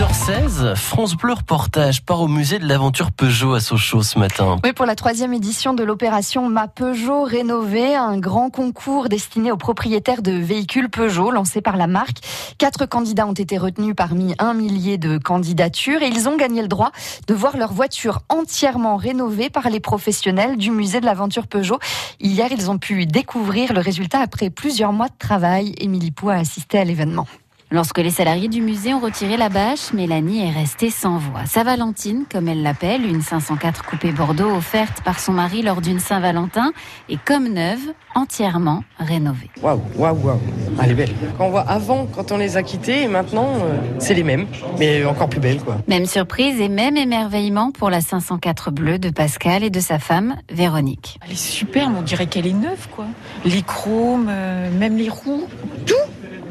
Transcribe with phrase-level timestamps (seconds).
[0.00, 4.56] 6h16, France Bleu reportage part au musée de l'aventure Peugeot à Sochaux ce matin.
[4.64, 9.58] Oui, pour la troisième édition de l'opération Ma Peugeot rénovée, un grand concours destiné aux
[9.58, 12.20] propriétaires de véhicules Peugeot lancé par la marque.
[12.56, 16.68] Quatre candidats ont été retenus parmi un millier de candidatures et ils ont gagné le
[16.68, 16.92] droit
[17.26, 21.78] de voir leur voiture entièrement rénovée par les professionnels du musée de l'aventure Peugeot.
[22.20, 25.74] Hier, ils ont pu découvrir le résultat après plusieurs mois de travail.
[25.76, 27.26] Émilie Pou a assisté à l'événement.
[27.72, 31.46] Lorsque les salariés du musée ont retiré la bâche, Mélanie est restée sans voix.
[31.46, 36.00] Sa Valentine, comme elle l'appelle, une 504 coupée Bordeaux offerte par son mari lors d'une
[36.00, 36.72] Saint-Valentin,
[37.08, 39.50] est comme neuve, entièrement rénovée.
[39.62, 40.40] Waouh, waouh, waouh.
[40.82, 41.14] Elle est belle.
[41.38, 44.48] Quand on voit avant, quand on les a quittés, et maintenant, euh, c'est les mêmes,
[44.80, 45.76] mais encore plus belles, quoi.
[45.86, 50.34] Même surprise et même émerveillement pour la 504 bleue de Pascal et de sa femme,
[50.50, 51.20] Véronique.
[51.24, 53.06] Elle est superbe, on dirait qu'elle est neuve, quoi.
[53.44, 55.46] Les chromes, euh, même les roues,
[55.86, 55.94] tout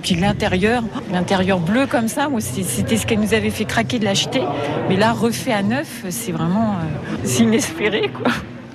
[0.01, 4.41] puis l'intérieur, l'intérieur bleu comme ça, c'était ce qu'elle nous avait fait craquer de l'acheter.
[4.87, 8.09] Mais là, refait à neuf, c'est vraiment euh, inespéré,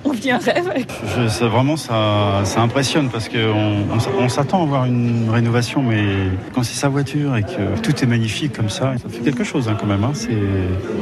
[0.05, 0.85] on vit un rêve.
[1.15, 3.85] Je, vraiment, ça, ça impressionne parce qu'on
[4.19, 8.07] on, s'attend à voir une rénovation, mais quand c'est sa voiture et que tout est
[8.07, 10.03] magnifique comme ça, ça fait quelque chose hein, quand même.
[10.03, 10.11] Hein.
[10.13, 10.29] c'est...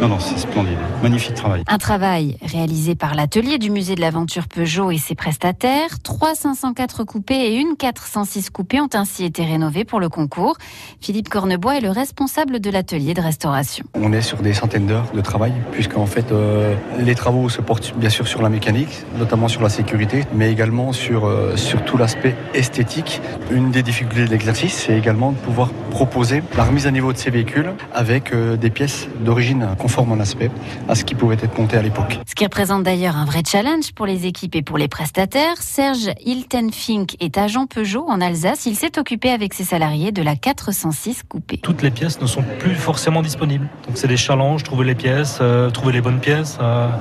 [0.01, 0.77] Non, non, c'est splendide.
[1.01, 1.63] Magnifique travail.
[1.67, 5.99] Un travail réalisé par l'atelier du musée de l'aventure Peugeot et ses prestataires.
[6.03, 10.57] 3 504 coupés et une 406 coupées ont ainsi été rénovés pour le concours.
[11.01, 13.85] Philippe Cornebois est le responsable de l'atelier de restauration.
[13.93, 17.93] On est sur des centaines d'heures de travail, puisqu'en fait, euh, les travaux se portent
[17.97, 21.97] bien sûr sur la mécanique, notamment sur la sécurité, mais également sur, euh, sur tout
[21.97, 23.21] l'aspect esthétique.
[23.51, 27.17] Une des difficultés de l'exercice, c'est également de pouvoir proposer la remise à niveau de
[27.17, 30.49] ces véhicules avec euh, des pièces d'origine conformes en aspect
[30.87, 32.19] à ce qui pouvait être compté à l'époque.
[32.27, 35.57] Ce qui représente d'ailleurs un vrai challenge pour les équipes et pour les prestataires.
[35.61, 38.65] Serge Hiltenfink est agent Peugeot en Alsace.
[38.65, 41.57] Il s'est occupé avec ses salariés de la 406 coupée.
[41.57, 43.67] Toutes les pièces ne sont plus forcément disponibles.
[43.87, 46.57] Donc c'est des challenges, trouver les pièces, euh, trouver les bonnes pièces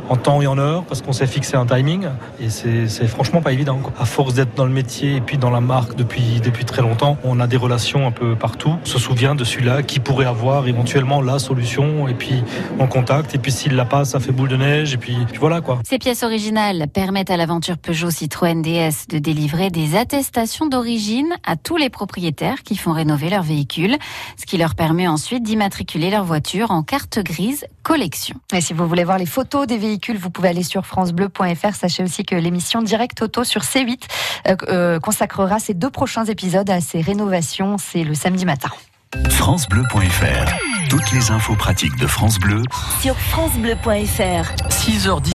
[0.09, 2.07] en temps et en heure parce qu'on s'est fixé un timing
[2.41, 3.81] et c'est franchement pas évident.
[3.99, 7.19] À force d'être dans le métier et puis dans la marque depuis, depuis très longtemps,
[7.25, 8.77] on a des relations un peu partout.
[8.83, 12.45] On se souvient de celui-là qui pourrait avoir éventuellement la solution et puis
[12.79, 15.61] on contacte et puis s'il l'a pas, ça fait boule de neige et puis, voilà
[15.61, 15.81] quoi.
[15.85, 21.57] Ces pièces originales permettent à l'aventure Peugeot Citroën DS de délivrer des attestations d'origine à
[21.57, 23.97] tous les propriétaires qui font rénover leur véhicule,
[24.37, 28.37] ce qui leur permet ensuite d'immatriculer leur voiture en carte grise collection.
[28.55, 31.62] Et si vous voulez voir les photos des véhicules, vous pouvez aller sur francebleu.fr.
[31.71, 34.01] Sachez aussi que l'émission Direct Auto sur C8
[34.49, 37.77] euh, euh, consacrera ces deux prochains épisodes à ces rénovations.
[37.79, 38.71] C'est le samedi matin.
[39.31, 40.53] francebleu.fr
[40.91, 42.63] Toutes les infos pratiques de France Bleu
[43.01, 45.31] sur francebleu.fr 6h10